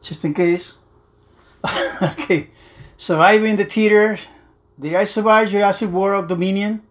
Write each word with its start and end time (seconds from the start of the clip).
just 0.00 0.24
in 0.24 0.34
case. 0.34 0.74
okay, 2.02 2.48
surviving 2.96 3.56
the 3.56 3.64
theater. 3.64 4.18
Did 4.78 4.94
I 4.94 5.04
survive 5.04 5.50
Jurassic 5.50 5.90
World 5.90 6.28
Dominion? 6.28 6.82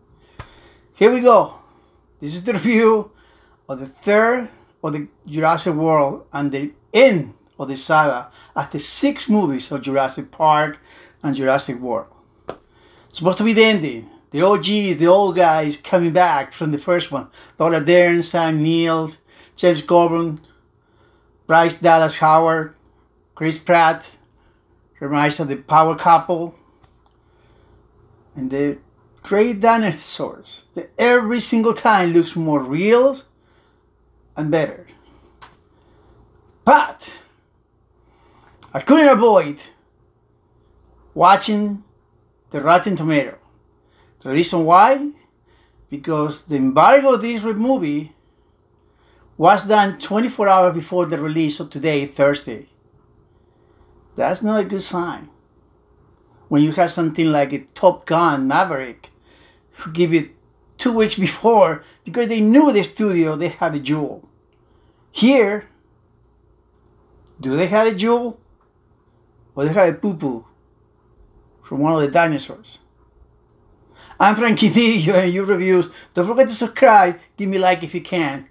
Here 0.93 1.11
we 1.11 1.21
go. 1.21 1.53
This 2.19 2.35
is 2.35 2.43
the 2.43 2.53
review 2.53 3.11
of 3.69 3.79
the 3.79 3.87
third 3.87 4.49
of 4.83 4.93
the 4.93 5.07
Jurassic 5.25 5.75
World 5.75 6.25
and 6.33 6.51
the 6.51 6.71
end 6.93 7.33
of 7.59 7.67
the 7.67 7.77
saga 7.77 8.31
after 8.55 8.79
six 8.79 9.29
movies 9.29 9.71
of 9.71 9.81
Jurassic 9.81 10.31
Park 10.31 10.79
and 11.23 11.35
Jurassic 11.35 11.79
World. 11.79 12.07
It's 13.07 13.19
supposed 13.19 13.37
to 13.39 13.43
be 13.43 13.53
the 13.53 13.63
ending. 13.63 14.09
The 14.31 14.41
OGs, 14.41 14.97
the 14.97 15.07
old 15.07 15.35
guys 15.35 15.77
coming 15.77 16.11
back 16.11 16.51
from 16.51 16.71
the 16.71 16.77
first 16.77 17.11
one. 17.11 17.29
Laura 17.57 17.79
Dern, 17.79 18.21
Sam 18.21 18.61
Neill, 18.61 19.11
James 19.55 19.81
Coburn, 19.81 20.41
Bryce 21.47 21.79
Dallas 21.79 22.17
Howard, 22.17 22.75
Chris 23.37 23.59
Pratt, 23.59 24.17
reminds 24.99 25.39
of 25.39 25.47
the 25.47 25.57
power 25.57 25.95
couple, 25.95 26.55
and 28.35 28.49
the 28.49 28.79
great 29.21 29.59
dinosaurs 29.59 30.65
that 30.73 30.89
every 30.97 31.39
single 31.39 31.75
time 31.75 32.13
looks 32.13 32.35
more 32.35 32.59
real 32.59 33.15
and 34.35 34.49
better. 34.49 34.87
But 36.65 37.21
I 38.73 38.79
couldn't 38.79 39.15
avoid 39.15 39.61
watching 41.13 41.83
the 42.49 42.59
Rotten 42.59 42.95
Tomato. 42.95 43.37
The 44.21 44.31
reason 44.31 44.65
why? 44.65 45.11
Because 45.91 46.41
the 46.41 46.55
embargo 46.55 47.13
of 47.13 47.21
this 47.21 47.43
movie 47.43 48.15
was 49.37 49.67
done 49.67 49.99
24 49.99 50.47
hours 50.47 50.73
before 50.73 51.05
the 51.05 51.19
release 51.19 51.59
of 51.59 51.69
today, 51.69 52.07
Thursday. 52.07 52.69
That's 54.17 54.41
not 54.41 54.59
a 54.59 54.65
good 54.65 54.81
sign. 54.81 55.29
When 56.49 56.63
you 56.63 56.71
have 56.71 56.89
something 56.89 57.31
like 57.31 57.53
a 57.53 57.59
Top 57.59 58.07
Gun 58.07 58.47
Maverick, 58.47 59.11
who 59.77 59.91
give 59.91 60.11
it 60.11 60.31
two 60.77 60.91
weeks 60.91 61.15
before 61.27 61.83
because 62.03 62.27
they 62.27 62.41
knew 62.41 62.71
the 62.71 62.83
studio 62.83 63.35
they 63.35 63.49
had 63.49 63.75
a 63.75 63.79
jewel. 63.79 64.27
Here, 65.11 65.67
do 67.39 67.55
they 67.55 67.67
have 67.67 67.87
a 67.87 67.95
jewel? 67.95 68.39
Or 69.55 69.65
they 69.65 69.73
have 69.73 69.89
a 69.89 69.97
poo 69.97 70.15
poo 70.15 70.45
from 71.61 71.79
one 71.79 71.93
of 71.93 72.01
the 72.01 72.09
dinosaurs? 72.09 72.79
I'm 74.19 74.35
Frankie 74.35 74.69
D, 74.69 74.97
you 74.97 75.13
and 75.13 75.31
your 75.31 75.45
reviews. 75.45 75.89
Don't 76.15 76.25
forget 76.25 76.47
to 76.47 76.53
subscribe, 76.55 77.19
give 77.37 77.49
me 77.49 77.57
a 77.57 77.59
like 77.59 77.83
if 77.83 77.93
you 77.93 78.01
can. 78.01 78.47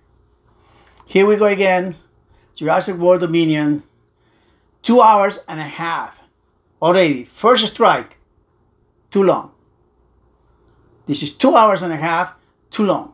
Here 1.06 1.26
we 1.26 1.34
go 1.34 1.46
again. 1.46 1.96
Jurassic 2.54 2.96
World 2.96 3.20
Dominion. 3.20 3.82
Two 4.86 5.00
hours 5.00 5.40
and 5.48 5.58
a 5.58 5.64
half. 5.64 6.22
Already. 6.80 7.24
First 7.24 7.66
strike. 7.66 8.18
Too 9.10 9.24
long. 9.24 9.50
This 11.06 11.24
is 11.24 11.34
two 11.34 11.56
hours 11.56 11.82
and 11.82 11.92
a 11.92 11.96
half. 11.96 12.34
Too 12.70 12.84
long. 12.84 13.12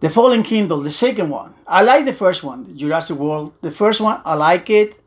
The 0.00 0.10
Fallen 0.10 0.42
Kingdom, 0.42 0.84
the 0.84 0.90
second 0.90 1.30
one. 1.30 1.54
I 1.66 1.80
like 1.80 2.04
the 2.04 2.12
first 2.12 2.44
one, 2.44 2.76
Jurassic 2.76 3.16
World. 3.16 3.54
The 3.62 3.70
first 3.70 4.02
one, 4.02 4.20
I 4.26 4.34
like 4.34 4.68
it. 4.68 4.98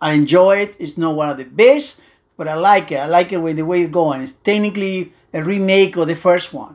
I 0.00 0.14
enjoy 0.14 0.56
it. 0.56 0.76
It's 0.80 0.98
not 0.98 1.14
one 1.14 1.28
of 1.28 1.36
the 1.36 1.44
best, 1.44 2.02
but 2.36 2.48
I 2.48 2.54
like 2.54 2.90
it. 2.90 2.96
I 2.96 3.06
like 3.06 3.30
it 3.30 3.38
with 3.38 3.58
the 3.58 3.64
way 3.64 3.82
it's 3.82 3.92
going. 3.92 4.22
It's 4.22 4.32
technically 4.32 5.12
a 5.32 5.44
remake 5.44 5.96
of 5.96 6.08
the 6.08 6.16
first 6.16 6.52
one 6.52 6.74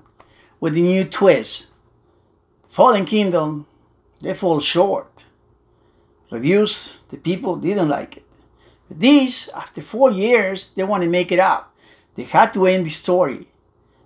with 0.61 0.73
the 0.73 0.81
new 0.81 1.03
twist. 1.03 1.67
Fallen 2.69 3.03
Kingdom, 3.03 3.67
they 4.21 4.33
fall 4.33 4.61
short. 4.61 5.08
Reviews, 6.31 6.99
the 7.09 7.17
people 7.17 7.55
didn't 7.55 7.89
like 7.89 8.17
it. 8.17 8.25
But 8.87 8.99
these, 8.99 9.49
after 9.49 9.81
four 9.81 10.11
years, 10.11 10.69
they 10.73 10.83
want 10.83 11.03
to 11.03 11.09
make 11.09 11.31
it 11.31 11.39
up. 11.39 11.73
They 12.15 12.23
had 12.23 12.53
to 12.53 12.65
end 12.65 12.85
the 12.85 12.91
story. 12.91 13.47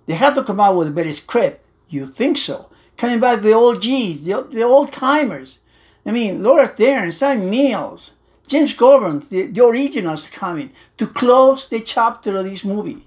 They 0.06 0.14
had 0.14 0.34
to 0.34 0.44
come 0.44 0.60
out 0.60 0.76
with 0.76 0.88
a 0.88 0.92
better 0.92 1.12
script. 1.12 1.62
You 1.88 2.06
think 2.06 2.38
so? 2.38 2.70
Coming 2.96 3.20
back 3.20 3.40
the 3.40 3.52
old 3.52 3.82
G's, 3.82 4.24
the, 4.24 4.46
the 4.50 4.62
old 4.62 4.92
timers. 4.92 5.60
I 6.06 6.12
mean, 6.12 6.42
Laura 6.42 6.72
Dern, 6.74 7.10
Sam 7.12 7.50
Neill's, 7.50 8.12
James 8.46 8.72
Coburn, 8.74 9.22
the, 9.30 9.46
the 9.46 9.64
originals 9.64 10.26
coming 10.26 10.70
to 10.98 11.06
close 11.06 11.68
the 11.68 11.80
chapter 11.80 12.36
of 12.36 12.44
this 12.44 12.64
movie. 12.64 13.06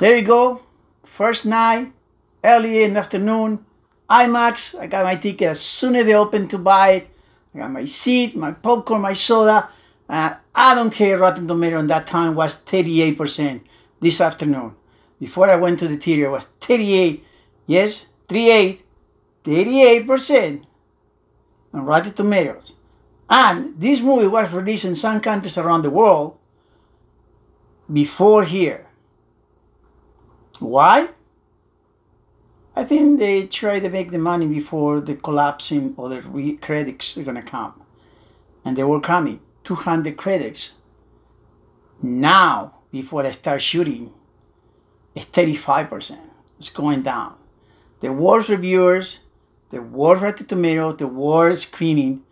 There 0.00 0.16
you 0.16 0.22
go. 0.22 0.62
First 1.04 1.46
night, 1.46 1.92
early 2.42 2.82
in 2.82 2.94
the 2.94 3.00
afternoon, 3.00 3.64
IMAX. 4.08 4.78
I 4.78 4.86
got 4.86 5.04
my 5.04 5.16
ticket 5.16 5.48
as 5.48 5.60
soon 5.60 5.94
as 5.96 6.06
they 6.06 6.14
opened 6.14 6.50
to 6.50 6.58
buy 6.58 6.90
it. 6.92 7.08
I 7.54 7.58
got 7.58 7.70
my 7.70 7.84
seat, 7.84 8.34
my 8.34 8.52
popcorn, 8.52 9.02
my 9.02 9.12
soda. 9.12 9.68
Uh, 10.08 10.34
I 10.54 10.74
don't 10.74 10.90
care. 10.90 11.18
Rotten 11.18 11.46
Tomato 11.46 11.78
in 11.78 11.86
that 11.88 12.06
time 12.06 12.34
was 12.34 12.62
38% 12.62 13.60
this 14.00 14.20
afternoon. 14.20 14.74
Before 15.20 15.48
I 15.48 15.56
went 15.56 15.78
to 15.80 15.88
the 15.88 15.96
theater, 15.96 16.30
was 16.30 16.46
38. 16.60 17.24
Yes, 17.66 18.06
38, 18.28 18.84
38% 19.44 20.64
on 21.72 21.84
Rotten 21.84 22.12
Tomatoes. 22.12 22.74
And 23.30 23.78
this 23.78 24.00
movie 24.00 24.26
was 24.26 24.52
released 24.52 24.84
in 24.84 24.94
some 24.94 25.20
countries 25.20 25.56
around 25.56 25.82
the 25.82 25.90
world 25.90 26.38
before 27.90 28.44
here. 28.44 28.86
Why? 30.58 31.08
I 32.74 32.84
think 32.84 33.18
they 33.18 33.46
try 33.46 33.80
to 33.80 33.88
make 33.90 34.10
the 34.10 34.18
money 34.18 34.46
before 34.46 35.00
the 35.00 35.14
collapsing 35.14 35.94
or 35.96 36.08
the 36.08 36.22
re- 36.22 36.56
credits 36.56 37.18
are 37.18 37.22
gonna 37.22 37.42
come, 37.42 37.82
and 38.64 38.76
they 38.76 38.84
were 38.84 39.00
coming. 39.00 39.40
200 39.64 40.16
credits. 40.16 40.72
Now, 42.02 42.74
before 42.90 43.22
they 43.22 43.32
start 43.32 43.62
shooting, 43.62 44.12
it's 45.14 45.26
35%. 45.26 46.18
It's 46.58 46.70
going 46.70 47.02
down. 47.02 47.34
The 48.00 48.12
worst 48.12 48.48
reviewers, 48.48 49.20
the 49.70 49.82
worst 49.82 50.22
Rotten 50.22 50.46
Tomato, 50.46 50.92
the 50.92 51.06
worst 51.06 51.68
screening 51.68 52.22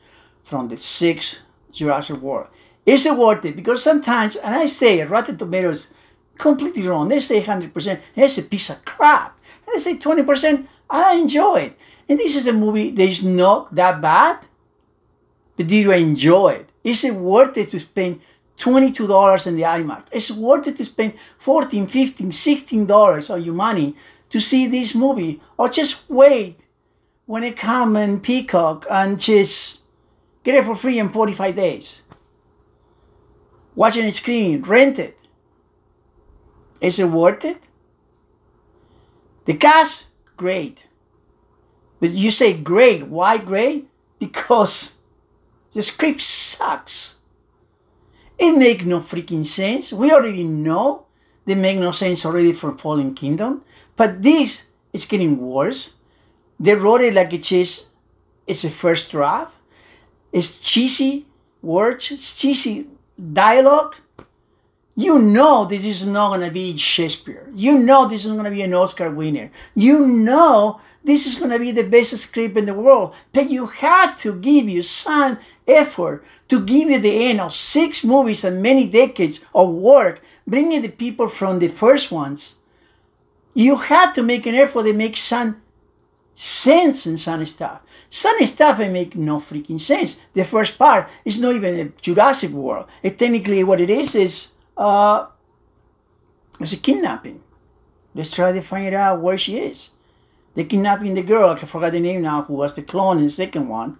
from 0.42 0.68
the 0.68 0.78
sixth 0.78 1.42
Jurassic 1.70 2.16
World. 2.16 2.48
Is 2.86 3.06
it 3.06 3.16
worth 3.16 3.44
it? 3.44 3.56
Because 3.56 3.82
sometimes, 3.82 4.36
and 4.36 4.54
I 4.54 4.66
say 4.66 5.04
Rotten 5.04 5.36
Tomatoes 5.36 5.94
completely 6.38 6.86
wrong. 6.88 7.08
They 7.08 7.20
say 7.20 7.42
100%. 7.42 8.00
It's 8.16 8.38
a 8.38 8.42
piece 8.42 8.70
of 8.70 8.84
crap. 8.84 9.38
They 9.72 9.78
say 9.78 9.96
20%. 9.96 10.66
I 10.88 11.14
enjoy 11.14 11.60
it. 11.60 11.78
And 12.08 12.18
this 12.18 12.36
is 12.36 12.46
a 12.46 12.52
movie 12.52 12.90
that 12.90 13.06
is 13.06 13.24
not 13.24 13.74
that 13.74 14.00
bad. 14.00 14.40
But 15.56 15.68
do 15.68 15.76
you 15.76 15.92
enjoy 15.92 16.48
it? 16.50 16.70
Is 16.82 17.04
it 17.04 17.14
worth 17.14 17.56
it 17.56 17.68
to 17.68 17.80
spend 17.80 18.20
$22 18.56 19.46
in 19.46 19.56
the 19.56 19.62
IMAX? 19.62 20.04
Is 20.10 20.30
it 20.30 20.36
worth 20.36 20.66
it 20.66 20.76
to 20.76 20.84
spend 20.84 21.14
$14, 21.44 21.86
$15, 21.86 22.86
$16 22.88 23.34
of 23.34 23.44
your 23.44 23.54
money 23.54 23.94
to 24.30 24.40
see 24.40 24.66
this 24.66 24.94
movie? 24.94 25.40
Or 25.56 25.68
just 25.68 26.08
wait 26.10 26.58
when 27.26 27.44
it 27.44 27.56
comes 27.56 27.98
in 27.98 28.20
Peacock 28.20 28.86
and 28.90 29.20
just 29.20 29.82
get 30.42 30.54
it 30.54 30.64
for 30.64 30.74
free 30.74 30.98
in 30.98 31.10
45 31.10 31.54
days? 31.54 32.02
Watch 33.74 33.96
it 33.96 34.10
screen, 34.12 34.62
rent 34.62 34.98
it. 34.98 35.18
Is 36.80 36.98
it 36.98 37.08
worth 37.08 37.44
it? 37.44 37.68
The 39.50 39.56
cast, 39.56 40.10
great. 40.36 40.86
But 41.98 42.10
you 42.10 42.30
say 42.30 42.54
great. 42.54 43.08
Why 43.08 43.36
great? 43.36 43.88
Because 44.20 45.02
the 45.72 45.82
script 45.82 46.20
sucks. 46.20 47.18
It 48.38 48.52
make 48.52 48.86
no 48.86 49.00
freaking 49.00 49.44
sense. 49.44 49.92
We 49.92 50.12
already 50.12 50.44
know 50.44 51.06
they 51.46 51.56
make 51.56 51.78
no 51.78 51.90
sense 51.90 52.24
already 52.24 52.52
for 52.52 52.78
Fallen 52.78 53.12
Kingdom. 53.12 53.64
But 53.96 54.22
this 54.22 54.70
is 54.92 55.04
getting 55.04 55.40
worse. 55.40 55.96
They 56.60 56.76
wrote 56.76 57.00
it 57.00 57.14
like 57.14 57.32
it 57.32 57.50
is 57.50 57.88
it's 58.46 58.62
a 58.62 58.70
first 58.70 59.10
draft. 59.10 59.56
It's 60.32 60.60
cheesy 60.60 61.26
words, 61.60 62.06
cheesy 62.36 62.86
dialogue. 63.18 63.96
You 65.00 65.18
know 65.18 65.64
this 65.64 65.86
is 65.86 66.06
not 66.06 66.28
gonna 66.28 66.50
be 66.50 66.76
Shakespeare. 66.76 67.48
You 67.54 67.78
know 67.78 68.06
this 68.06 68.26
is 68.26 68.32
gonna 68.32 68.50
be 68.50 68.60
an 68.60 68.74
Oscar 68.74 69.10
winner. 69.10 69.50
You 69.74 70.06
know 70.06 70.78
this 71.02 71.24
is 71.24 71.36
gonna 71.36 71.58
be 71.58 71.72
the 71.72 71.88
best 71.88 72.14
script 72.18 72.58
in 72.58 72.66
the 72.66 72.74
world. 72.74 73.14
But 73.32 73.48
you 73.48 73.64
had 73.64 74.16
to 74.16 74.38
give 74.38 74.68
you 74.68 74.82
some 74.82 75.38
effort 75.66 76.22
to 76.48 76.62
give 76.62 76.90
you 76.90 76.98
the 76.98 77.30
end 77.30 77.40
of 77.40 77.54
six 77.54 78.04
movies 78.04 78.44
and 78.44 78.62
many 78.62 78.86
decades 78.86 79.42
of 79.54 79.70
work, 79.70 80.20
bringing 80.46 80.82
the 80.82 80.90
people 80.90 81.28
from 81.28 81.60
the 81.60 81.68
first 81.68 82.12
ones. 82.12 82.56
You 83.54 83.76
had 83.76 84.12
to 84.16 84.22
make 84.22 84.44
an 84.44 84.54
effort 84.54 84.82
to 84.82 84.92
make 84.92 85.16
some 85.16 85.62
sense 86.34 87.06
in 87.06 87.16
some 87.16 87.46
stuff. 87.46 87.80
Some 88.10 88.46
stuff 88.46 88.76
that 88.76 88.90
make 88.90 89.16
no 89.16 89.38
freaking 89.38 89.80
sense. 89.80 90.20
The 90.34 90.44
first 90.44 90.78
part 90.78 91.08
is 91.24 91.40
not 91.40 91.54
even 91.54 91.80
a 91.80 91.88
Jurassic 92.02 92.50
World. 92.50 92.86
It 93.02 93.16
technically 93.16 93.64
what 93.64 93.80
it 93.80 93.88
is 93.88 94.14
is 94.14 94.59
uh, 94.80 95.26
it's 96.60 96.72
a 96.72 96.76
kidnapping. 96.76 97.42
Let's 98.14 98.34
try 98.34 98.50
to 98.50 98.60
find 98.62 98.94
out 98.94 99.20
where 99.20 99.38
she 99.38 99.58
is. 99.58 99.90
They're 100.54 100.64
kidnapping 100.64 101.14
the 101.14 101.22
girl. 101.22 101.50
I 101.50 101.56
forgot 101.56 101.92
the 101.92 102.00
name 102.00 102.22
now, 102.22 102.42
who 102.42 102.54
was 102.54 102.74
the 102.74 102.82
clone 102.82 103.18
in 103.18 103.24
the 103.24 103.28
second 103.30 103.68
one. 103.68 103.98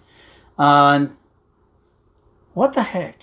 And 0.58 1.16
What 2.54 2.72
the 2.72 2.82
heck? 2.82 3.16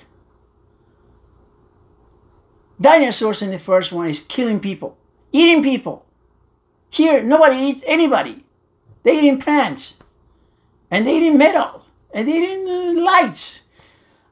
Dinosaurs 2.80 3.42
in 3.42 3.52
the 3.52 3.60
first 3.60 3.92
one 3.92 4.08
is 4.08 4.20
killing 4.20 4.60
people, 4.60 4.98
eating 5.32 5.64
people. 5.64 6.06
Here, 6.90 7.22
nobody 7.24 7.58
eats 7.58 7.84
anybody. 7.86 8.46
They 9.04 9.18
eating 9.18 9.40
plants, 9.40 9.98
and 10.90 11.06
they 11.06 11.18
eating 11.18 11.38
metal, 11.38 11.84
and 12.14 12.28
they 12.28 12.38
eating 12.38 12.68
uh, 12.68 13.02
lights. 13.02 13.64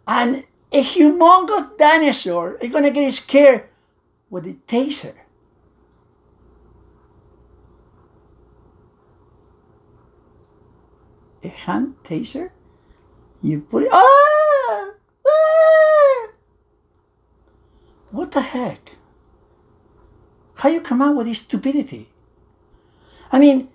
And 0.07 0.45
a 0.75 0.83
humongous 0.83 1.77
dinosaur 1.77 2.55
is 2.55 2.69
gonna 2.69 2.91
get 2.91 3.13
scared 3.13 3.63
with 4.29 4.45
a 4.45 4.57
taser. 4.67 5.15
A 11.43 11.47
hand 11.47 11.95
taser? 12.03 12.49
You 13.41 13.61
put 13.61 13.83
it. 13.83 13.89
Ah! 13.93 14.91
ah! 15.25 16.27
What 18.11 18.31
the 18.31 18.41
heck? 18.41 18.97
How 20.55 20.67
you 20.67 20.81
come 20.81 21.01
out 21.01 21.15
with 21.15 21.27
this 21.27 21.39
stupidity? 21.39 22.09
I 23.31 23.39
mean, 23.39 23.69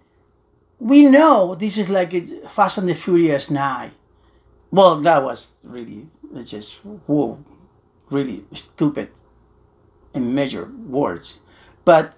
we 0.79 1.05
know 1.05 1.55
this 1.55 1.79
is 1.79 1.89
like 1.89 2.13
Fast 2.51 2.77
and 2.77 2.89
the 2.89 2.95
Furious 2.95 3.51
9. 3.51 3.93
Well, 4.71 5.01
that 5.01 5.23
was 5.23 5.57
really 5.63 6.09
just, 6.45 6.77
whoa, 7.07 7.45
really 8.11 8.45
stupid 8.53 9.11
and 10.15 10.35
measured 10.35 10.89
words. 10.89 11.41
But 11.85 12.15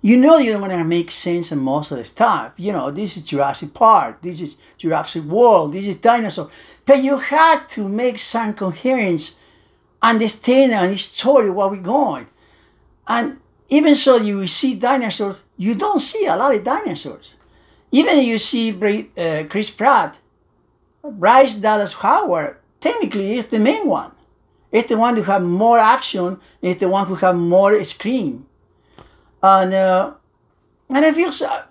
you 0.00 0.16
know 0.16 0.38
you're 0.38 0.58
gonna 0.58 0.84
make 0.84 1.10
sense 1.10 1.52
of 1.52 1.58
most 1.58 1.92
of 1.92 1.98
the 1.98 2.04
stuff. 2.04 2.52
You 2.56 2.72
know, 2.72 2.90
this 2.90 3.16
is 3.16 3.22
Jurassic 3.22 3.72
Park, 3.72 4.20
this 4.20 4.40
is 4.40 4.56
Jurassic 4.76 5.24
World, 5.24 5.72
this 5.72 5.86
is 5.86 5.96
dinosaur. 5.96 6.50
But 6.84 7.02
you 7.02 7.16
had 7.16 7.68
to 7.70 7.88
make 7.88 8.18
some 8.18 8.54
coherence, 8.54 9.38
understand 10.02 10.72
and 10.72 10.98
story 10.98 11.50
where 11.50 11.68
we're 11.68 11.76
going. 11.76 12.26
And 13.06 13.38
even 13.68 13.94
so 13.94 14.16
you 14.16 14.46
see 14.48 14.74
dinosaurs, 14.74 15.44
you 15.56 15.74
don't 15.76 16.00
see 16.00 16.26
a 16.26 16.36
lot 16.36 16.54
of 16.54 16.64
dinosaurs. 16.64 17.36
Even 17.92 18.18
you 18.20 18.38
see 18.38 18.70
uh, 19.16 19.44
Chris 19.48 19.70
Pratt, 19.70 20.18
Bryce 21.04 21.56
Dallas 21.56 21.92
Howard, 21.94 22.56
technically 22.82 23.38
is 23.38 23.46
the 23.46 23.58
main 23.58 23.86
one. 23.86 24.12
It's 24.70 24.88
the 24.88 24.98
one 24.98 25.16
who 25.16 25.22
have 25.22 25.42
more 25.42 25.78
action. 25.78 26.40
It's 26.60 26.80
the 26.80 26.88
one 26.88 27.06
who 27.06 27.14
have 27.16 27.36
more 27.36 27.82
screen. 27.84 28.46
And 29.42 29.72
uh, 29.72 30.14
and 30.90 31.04
I 31.04 31.12
feel 31.12 31.32
so. 31.32 31.64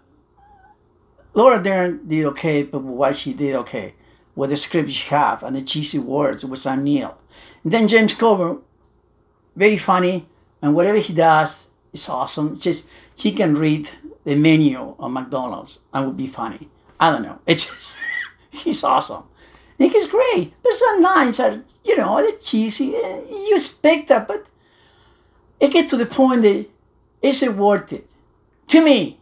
Laura 1.34 1.62
Dern 1.62 2.08
did 2.08 2.25
okay, 2.25 2.63
but 2.63 2.84
why 2.84 3.13
she 3.13 3.34
did 3.34 3.56
okay 3.56 3.94
with 4.36 4.50
the 4.50 4.58
script 4.58 4.90
she 4.90 5.08
have 5.10 5.44
and 5.44 5.56
the 5.56 5.62
cheesy 5.62 6.00
words 6.00 6.44
with 6.44 6.60
Sam 6.60 6.84
Neill. 6.84 7.18
And 7.64 7.72
then 7.72 7.88
James 7.88 8.14
Coburn, 8.14 8.62
very 9.56 9.78
funny, 9.78 10.28
and 10.62 10.75
whatever 10.75 10.98
he 10.98 11.14
does 11.14 11.69
is 11.94 12.10
awesome. 12.10 12.54
It's 12.54 12.64
just 12.64 12.90
she 13.16 13.31
can 13.31 13.56
read 13.56 13.90
the 14.24 14.36
menu 14.36 14.96
of 15.00 15.12
McDonald's 15.12 15.80
and 15.94 16.06
would 16.06 16.18
be 16.18 16.28
funny. 16.28 16.69
I 17.00 17.12
don't 17.12 17.24
know. 17.24 17.40
It's 17.46 17.66
just 17.69 17.98
he's 18.52 18.84
awesome. 18.84 19.24
Nick 19.81 19.95
is 19.95 20.06
great, 20.06 20.54
but 20.62 20.74
some 20.74 21.01
lines 21.01 21.39
are, 21.39 21.60
you 21.83 21.98
know, 21.98 22.18
they're 22.18 22.33
cheesy. 22.33 22.95
Eh, 22.95 23.22
you 23.31 23.56
expect 23.56 24.10
that, 24.10 24.28
but 24.28 24.45
it 25.60 25.72
gets 25.72 25.89
to 25.89 25.98
the 25.98 26.06
point 26.06 26.44
that 26.44 26.68
is 27.24 27.42
it 27.42 27.56
worth 27.56 27.92
it? 27.92 28.07
To 28.68 28.86
me, 28.86 29.19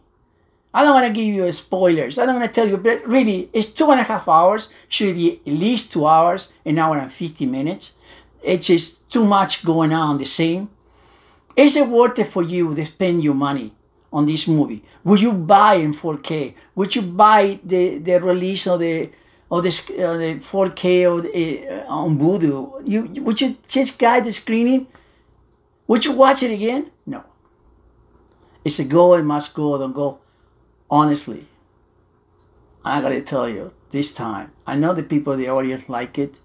I 0.74 0.84
don't 0.84 0.92
want 0.92 1.06
to 1.06 1.18
give 1.18 1.34
you 1.34 1.50
spoilers. 1.52 2.18
I 2.18 2.26
don't 2.26 2.38
want 2.38 2.46
to 2.46 2.54
tell 2.54 2.68
you, 2.68 2.76
but 2.76 3.06
really, 3.08 3.48
it's 3.54 3.72
two 3.72 3.90
and 3.90 4.00
a 4.00 4.02
half 4.02 4.28
hours. 4.28 4.68
Should 4.90 5.16
be 5.16 5.40
at 5.46 5.54
least 5.54 5.94
two 5.94 6.06
hours, 6.06 6.52
an 6.66 6.76
hour 6.76 6.98
and 6.98 7.10
50 7.10 7.46
minutes. 7.46 7.96
It's 8.42 8.66
just 8.66 9.08
too 9.08 9.24
much 9.24 9.64
going 9.64 9.94
on 9.94 10.18
the 10.18 10.26
same. 10.26 10.68
Is 11.56 11.74
it 11.74 11.88
worth 11.88 12.18
it 12.18 12.26
for 12.26 12.42
you 12.42 12.74
to 12.74 12.84
spend 12.84 13.24
your 13.24 13.34
money 13.34 13.72
on 14.12 14.26
this 14.26 14.46
movie? 14.46 14.84
Would 15.04 15.22
you 15.22 15.32
buy 15.32 15.76
in 15.76 15.94
4K? 15.94 16.52
Would 16.74 16.94
you 16.96 17.00
buy 17.00 17.60
the, 17.64 17.96
the 17.96 18.20
release 18.20 18.66
of 18.66 18.80
the 18.80 19.08
or 19.50 19.60
the, 19.60 19.68
uh, 19.68 20.16
the 20.16 20.36
4K 20.36 21.12
or 21.12 21.20
the, 21.20 21.68
uh, 21.68 21.86
on 21.88 22.18
Vudu, 22.18 22.82
you 22.88 23.22
would 23.22 23.40
you 23.40 23.56
just 23.68 23.98
guide 23.98 24.24
the 24.24 24.32
screening? 24.32 24.86
Would 25.88 26.04
you 26.04 26.12
watch 26.12 26.42
it 26.42 26.52
again? 26.52 26.90
No. 27.04 27.24
It's 28.64 28.78
a 28.78 28.84
go 28.84 29.14
and 29.14 29.26
must 29.26 29.54
go, 29.54 29.76
don't 29.76 29.92
go. 29.92 30.20
Honestly, 30.88 31.46
I 32.84 33.00
gotta 33.00 33.20
tell 33.22 33.48
you, 33.48 33.72
this 33.90 34.14
time, 34.14 34.52
I 34.66 34.76
know 34.76 34.94
the 34.94 35.02
people 35.02 35.36
the 35.36 35.48
audience 35.48 35.88
like 35.88 36.16
it 36.16 36.38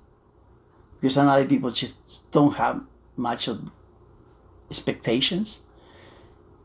because 1.00 1.16
some 1.16 1.28
other 1.28 1.46
people 1.46 1.70
just 1.70 2.32
don't 2.32 2.56
have 2.56 2.82
much 3.16 3.48
of 3.48 3.70
expectations. 4.70 5.62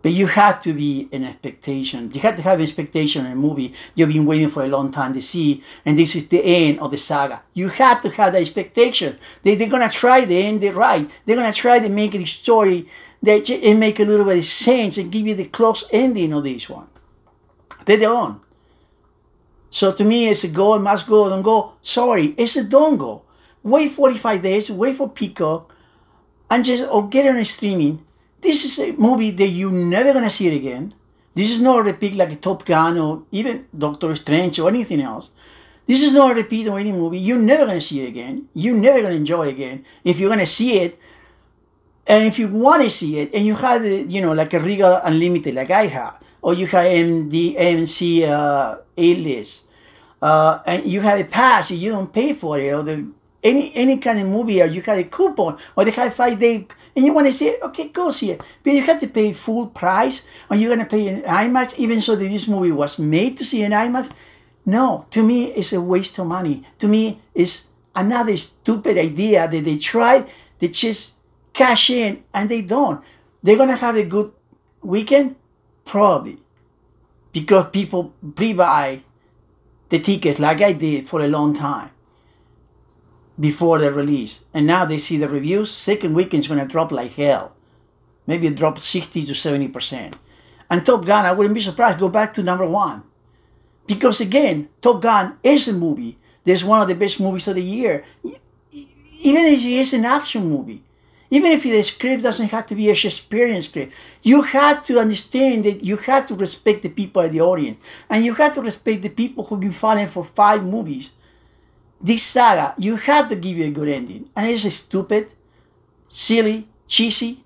But 0.02 0.12
you 0.12 0.28
have 0.28 0.60
to 0.60 0.72
be 0.72 1.08
an 1.12 1.24
expectation. 1.24 2.10
You 2.12 2.20
have 2.20 2.36
to 2.36 2.42
have 2.42 2.60
expectation 2.60 3.26
in 3.26 3.32
a 3.32 3.36
movie 3.36 3.74
you've 3.94 4.08
been 4.08 4.24
waiting 4.24 4.48
for 4.48 4.62
a 4.62 4.68
long 4.68 4.90
time 4.90 5.12
to 5.12 5.20
see, 5.20 5.62
and 5.84 5.98
this 5.98 6.16
is 6.16 6.28
the 6.28 6.42
end 6.42 6.80
of 6.80 6.90
the 6.90 6.96
saga. 6.96 7.42
You 7.52 7.68
have 7.68 8.00
to 8.02 8.10
have 8.10 8.32
that 8.32 8.40
expectation. 8.40 9.18
They, 9.42 9.56
they're 9.56 9.68
gonna 9.68 9.90
try 9.90 10.24
to 10.24 10.34
end 10.34 10.62
it 10.62 10.74
right. 10.74 11.08
They're 11.26 11.36
gonna 11.36 11.52
try 11.52 11.80
to 11.80 11.88
make 11.88 12.14
a 12.14 12.24
story 12.24 12.88
that 13.22 13.48
make 13.76 14.00
a 14.00 14.04
little 14.04 14.24
bit 14.24 14.38
of 14.38 14.44
sense 14.44 14.96
and 14.96 15.12
give 15.12 15.26
you 15.26 15.34
the 15.34 15.44
close 15.44 15.84
ending 15.92 16.32
of 16.32 16.44
this 16.44 16.68
one. 16.68 16.86
They 17.84 17.98
don't. 17.98 18.40
So 19.68 19.92
to 19.92 20.04
me, 20.04 20.28
it's 20.28 20.44
a 20.44 20.48
go, 20.48 20.74
it 20.74 20.80
must 20.80 21.06
go, 21.06 21.28
don't 21.28 21.42
go. 21.42 21.74
Sorry, 21.82 22.34
it's 22.36 22.56
a 22.56 22.64
don't 22.64 22.96
go. 22.96 23.22
Wait 23.62 23.92
45 23.92 24.42
days, 24.42 24.70
wait 24.70 24.96
for 24.96 25.08
Peacock, 25.08 25.74
and 26.50 26.64
just 26.64 26.84
or 26.84 27.08
get 27.08 27.26
on 27.26 27.44
streaming 27.44 28.04
this 28.40 28.64
is 28.64 28.78
a 28.78 28.92
movie 28.92 29.30
that 29.32 29.48
you're 29.48 29.72
never 29.72 30.12
gonna 30.12 30.30
see 30.30 30.48
it 30.48 30.56
again. 30.56 30.94
This 31.34 31.50
is 31.50 31.60
not 31.60 31.80
a 31.80 31.82
repeat 31.82 32.16
like 32.16 32.40
Top 32.40 32.64
Gun 32.64 32.98
or 32.98 33.24
even 33.30 33.66
Doctor 33.76 34.14
Strange 34.16 34.58
or 34.58 34.68
anything 34.68 35.00
else. 35.00 35.30
This 35.86 36.02
is 36.02 36.14
not 36.14 36.32
a 36.32 36.34
repeat 36.34 36.66
of 36.66 36.76
any 36.76 36.92
movie. 36.92 37.18
You're 37.18 37.38
never 37.38 37.66
gonna 37.66 37.80
see 37.80 38.02
it 38.02 38.08
again. 38.08 38.48
You're 38.54 38.76
never 38.76 39.02
gonna 39.02 39.14
enjoy 39.14 39.48
it 39.48 39.50
again. 39.50 39.84
If 40.04 40.18
you're 40.18 40.30
gonna 40.30 40.46
see 40.46 40.78
it, 40.80 40.98
and 42.06 42.26
if 42.26 42.38
you 42.38 42.48
want 42.48 42.82
to 42.82 42.90
see 42.90 43.18
it, 43.20 43.32
and 43.34 43.46
you 43.46 43.54
have 43.54 43.84
you 43.84 44.20
know 44.20 44.32
like 44.32 44.52
a 44.52 44.60
Regal 44.60 45.00
Unlimited 45.04 45.54
like 45.54 45.70
I 45.70 45.86
have, 45.86 46.20
or 46.42 46.54
you 46.54 46.66
have 46.66 46.84
MD 46.84 47.56
AMC 47.56 48.28
uh, 48.28 48.78
A 48.96 49.14
list, 49.16 49.68
uh, 50.20 50.58
and 50.66 50.84
you 50.86 51.00
have 51.02 51.20
a 51.20 51.24
pass, 51.24 51.70
you 51.70 51.90
don't 51.90 52.12
pay 52.12 52.32
for 52.32 52.58
it, 52.58 52.72
or 52.72 52.82
the 52.82 53.06
any 53.44 53.72
any 53.76 53.98
kind 53.98 54.18
of 54.18 54.26
movie, 54.26 54.60
or 54.60 54.66
you 54.66 54.82
have 54.82 54.98
a 54.98 55.04
coupon, 55.04 55.58
or 55.76 55.84
they 55.84 55.92
have 55.92 56.12
five 56.12 56.38
day 56.40 56.66
and 56.94 57.04
you 57.04 57.12
want 57.12 57.26
to 57.26 57.32
say, 57.32 57.58
okay, 57.60 57.88
go 57.88 58.10
see 58.10 58.32
it. 58.32 58.42
But 58.62 58.72
you 58.72 58.82
have 58.82 59.00
to 59.00 59.06
pay 59.06 59.32
full 59.32 59.68
price, 59.68 60.26
and 60.48 60.60
you're 60.60 60.74
gonna 60.74 60.88
pay 60.88 61.08
an 61.08 61.22
IMAX, 61.22 61.78
even 61.78 62.00
so 62.00 62.16
that 62.16 62.28
this 62.28 62.48
movie 62.48 62.72
was 62.72 62.98
made 62.98 63.36
to 63.38 63.44
see 63.44 63.62
an 63.62 63.72
IMAX. 63.72 64.12
No, 64.66 65.06
to 65.10 65.22
me, 65.22 65.52
it's 65.52 65.72
a 65.72 65.80
waste 65.80 66.18
of 66.18 66.26
money. 66.26 66.64
To 66.78 66.88
me, 66.88 67.20
it's 67.34 67.68
another 67.94 68.36
stupid 68.36 68.98
idea 68.98 69.48
that 69.48 69.64
they 69.64 69.76
try 69.76 70.26
to 70.60 70.68
just 70.68 71.14
cash 71.52 71.90
in, 71.90 72.22
and 72.34 72.48
they 72.48 72.62
don't. 72.62 73.02
They're 73.42 73.56
gonna 73.56 73.76
have 73.76 73.96
a 73.96 74.04
good 74.04 74.32
weekend, 74.82 75.36
probably, 75.84 76.38
because 77.32 77.70
people 77.70 78.12
pre-buy 78.34 79.02
the 79.88 79.98
tickets 79.98 80.38
like 80.38 80.60
I 80.60 80.72
did 80.72 81.08
for 81.08 81.20
a 81.20 81.28
long 81.28 81.54
time 81.54 81.90
before 83.40 83.78
the 83.78 83.90
release. 83.90 84.44
And 84.52 84.66
now 84.66 84.84
they 84.84 84.98
see 84.98 85.16
the 85.16 85.28
reviews. 85.28 85.70
Second 85.70 86.14
weekend 86.14 86.42
is 86.42 86.48
going 86.48 86.60
to 86.60 86.66
drop 86.66 86.92
like 86.92 87.14
hell. 87.14 87.52
Maybe 88.26 88.46
it 88.46 88.54
dropped 88.54 88.82
60 88.82 89.22
to 89.22 89.32
70%. 89.32 90.14
And 90.68 90.86
Top 90.86 91.04
Gun, 91.04 91.24
I 91.26 91.32
wouldn't 91.32 91.54
be 91.54 91.60
surprised, 91.60 91.98
go 91.98 92.08
back 92.08 92.32
to 92.34 92.42
number 92.42 92.66
one. 92.66 93.02
Because 93.86 94.20
again, 94.20 94.68
Top 94.80 95.02
Gun 95.02 95.38
is 95.42 95.66
a 95.66 95.72
movie. 95.72 96.18
There's 96.44 96.64
one 96.64 96.82
of 96.82 96.88
the 96.88 96.94
best 96.94 97.18
movies 97.18 97.48
of 97.48 97.56
the 97.56 97.62
year. 97.62 98.04
Even 98.72 99.46
if 99.46 99.64
it 99.64 99.72
is 99.72 99.94
an 99.94 100.04
action 100.04 100.48
movie. 100.48 100.82
Even 101.32 101.52
if 101.52 101.62
the 101.62 101.82
script 101.82 102.24
doesn't 102.24 102.50
have 102.50 102.66
to 102.66 102.74
be 102.74 102.90
a 102.90 102.94
Shakespearean 102.94 103.62
script, 103.62 103.92
you 104.22 104.42
have 104.42 104.82
to 104.84 104.98
understand 104.98 105.64
that 105.64 105.84
you 105.84 105.96
have 105.96 106.26
to 106.26 106.34
respect 106.34 106.82
the 106.82 106.88
people 106.88 107.22
at 107.22 107.32
the 107.32 107.40
audience. 107.40 107.78
And 108.08 108.24
you 108.24 108.34
have 108.34 108.54
to 108.54 108.62
respect 108.62 109.02
the 109.02 109.08
people 109.08 109.44
who've 109.44 109.60
been 109.60 109.72
following 109.72 110.08
for 110.08 110.24
five 110.24 110.64
movies 110.64 111.12
this 112.00 112.22
saga, 112.22 112.74
you 112.78 112.96
have 112.96 113.28
to 113.28 113.36
give 113.36 113.58
you 113.58 113.66
a 113.66 113.70
good 113.70 113.88
ending. 113.88 114.28
And 114.34 114.48
it's 114.48 114.72
stupid, 114.74 115.34
silly, 116.08 116.68
cheesy, 116.86 117.44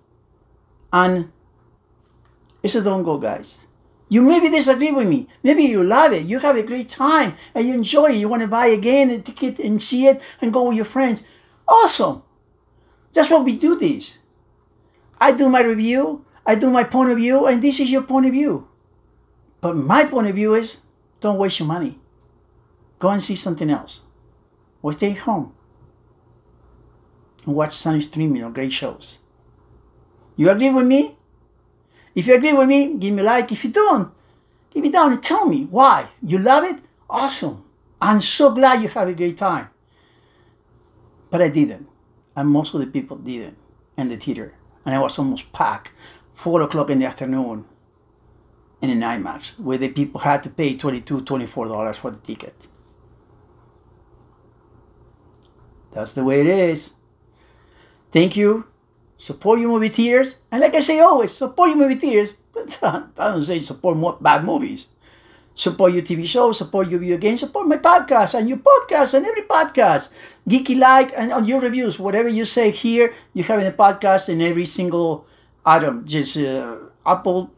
and 0.93 1.33
it's 2.63 2.75
a 2.77 2.83
don't 2.83 3.03
go, 3.03 3.19
guys. 3.19 3.67
You 4.09 4.23
maybe 4.23 4.49
disagree 4.49 4.93
with 4.93 5.09
me. 5.09 5.29
Maybe 5.43 5.65
you 5.65 5.83
love 5.83 6.13
it. 6.13 6.25
You 6.25 6.39
have 6.39 6.57
a 6.57 6.63
great 6.63 6.89
time 6.89 7.35
and 7.55 7.67
you 7.67 7.75
enjoy 7.75 8.11
it. 8.13 8.17
You 8.17 8.29
want 8.29 8.43
to 8.43 8.49
buy 8.49 8.67
again 8.67 9.11
a 9.11 9.19
ticket 9.19 9.59
and 9.59 9.83
see 9.83 10.07
it 10.07 10.23
and 10.41 10.53
go 10.53 10.69
with 10.69 10.77
your 10.77 10.85
friends. 10.85 11.27
Awesome. 11.67 12.23
That's 13.13 13.31
what 13.31 13.45
we 13.45 13.57
do 13.57 13.77
this. 13.77 14.19
I 15.21 15.33
do 15.33 15.49
my 15.49 15.63
review, 15.63 16.25
I 16.47 16.55
do 16.55 16.71
my 16.71 16.85
point 16.85 17.11
of 17.11 17.17
view, 17.17 17.47
and 17.47 17.63
this 17.63 17.81
is 17.81 17.91
your 17.91 18.03
point 18.03 18.27
of 18.27 18.33
view. 18.33 18.69
But 19.61 19.77
my 19.77 20.05
point 20.05 20.29
of 20.29 20.35
view 20.35 20.55
is 20.55 20.79
don't 21.21 21.39
waste 21.39 21.59
your 21.59 21.69
money. 21.69 21.99
Go 22.99 23.09
and 23.09 23.23
see 23.23 23.37
something 23.37 23.71
else 23.71 24.03
or 24.85 24.93
stay 24.93 25.13
home. 25.15 25.51
and 27.47 27.55
watch 27.55 27.75
some 27.75 28.01
streaming 28.03 28.45
or 28.45 28.51
great 28.51 28.73
shows. 28.73 29.19
You 30.37 30.51
agree 30.51 30.71
with 30.71 30.87
me? 30.87 31.17
If 32.15 32.27
you 32.27 32.35
agree 32.35 32.53
with 32.53 32.69
me, 32.69 32.95
give 32.95 33.15
me 33.15 33.23
a 33.23 33.25
like. 33.25 33.51
If 33.51 33.65
you 33.65 33.71
don't, 33.71 34.13
give 34.71 34.83
me 34.83 34.91
down 34.91 35.13
and 35.13 35.23
tell 35.23 35.47
me 35.47 35.65
why. 35.71 36.09
You 36.23 36.39
love 36.39 36.65
it? 36.65 36.81
Awesome. 37.09 37.65
I'm 38.01 38.21
so 38.21 38.55
glad 38.55 38.83
you 38.83 38.89
have 38.89 39.09
a 39.09 39.15
great 39.15 39.39
time. 39.39 39.69
But 41.31 41.41
I 41.41 41.49
didn't. 41.49 41.89
And 42.37 42.51
most 42.51 42.75
of 42.75 42.81
the 42.81 42.87
people 42.87 43.17
didn't 43.17 43.57
in 43.97 44.09
the 44.11 44.17
theater. 44.17 44.55
And 44.85 44.95
I 44.95 44.99
was 45.01 45.19
almost 45.19 45.51
packed. 45.53 45.93
Four 46.35 46.61
o'clock 46.61 46.91
in 46.91 46.99
the 46.99 47.07
afternoon 47.07 47.65
in 48.83 48.91
an 48.91 49.01
IMAX 49.01 49.59
where 49.59 49.79
the 49.79 49.89
people 49.89 50.21
had 50.21 50.43
to 50.43 50.51
pay 50.51 50.77
$22, 50.77 51.23
$24 51.23 51.97
for 51.97 52.11
the 52.11 52.19
ticket. 52.19 52.69
That's 55.95 56.13
the 56.13 56.25
way 56.25 56.41
it 56.41 56.47
is. 56.47 56.95
Thank 58.11 58.37
you. 58.37 58.67
Support 59.17 59.61
your 59.61 59.71
movie 59.71 59.89
theaters. 59.89 60.41
And 60.51 60.61
like 60.61 60.75
I 60.75 60.81
say 60.81 60.99
always, 61.01 61.33
support 61.33 61.71
your 61.71 61.79
movie 61.79 61.95
theaters. 61.95 62.35
But 62.53 62.79
I 62.83 63.31
don't 63.31 63.43
say 63.43 63.59
support 63.61 63.97
more 63.97 64.19
bad 64.21 64.45
movies. 64.45 64.89
Support 65.55 65.93
your 65.93 66.03
TV 66.03 66.27
shows, 66.27 66.59
support 66.59 66.89
your 66.91 66.99
video 66.99 67.17
games, 67.17 67.39
support 67.39 67.69
my 67.69 67.77
podcast 67.77 68.35
and 68.35 68.49
your 68.49 68.59
podcast 68.59 69.15
and 69.15 69.25
every 69.25 69.43
podcast. 69.43 70.11
Geeky 70.49 70.77
like 70.77 71.13
and 71.17 71.33
on 71.33 71.45
your 71.45 71.61
reviews, 71.61 71.97
whatever 71.97 72.29
you 72.29 72.45
say 72.45 72.73
here, 72.73 73.15
you 73.33 73.45
have 73.45 73.61
in 73.61 73.65
the 73.65 73.73
podcast 73.73 74.29
in 74.29 74.43
every 74.43 74.67
single 74.67 75.27
item. 75.65 76.05
Just 76.05 76.37
uh, 76.39 76.77
Apple 77.07 77.53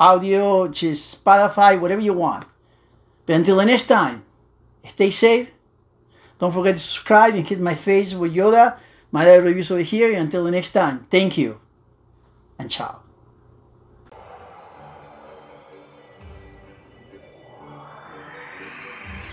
audio, 0.00 0.66
just 0.66 1.24
Spotify, 1.24 1.80
whatever 1.80 2.00
you 2.02 2.12
want. 2.12 2.44
But 3.24 3.36
until 3.36 3.56
the 3.56 3.66
next 3.66 3.86
time, 3.86 4.24
stay 4.84 5.10
safe. 5.10 5.52
Don't 6.42 6.50
forget 6.50 6.74
to 6.74 6.80
subscribe 6.80 7.36
and 7.36 7.46
hit 7.46 7.60
my 7.60 7.76
face 7.76 8.14
with 8.14 8.34
Yoda. 8.34 8.76
My 9.12 9.22
other 9.22 9.44
reviews 9.44 9.70
over 9.70 9.82
here. 9.82 10.12
Until 10.12 10.42
the 10.42 10.50
next 10.50 10.72
time, 10.72 11.04
thank 11.08 11.38
you 11.38 11.60
and 12.58 12.68
ciao. 12.68 12.98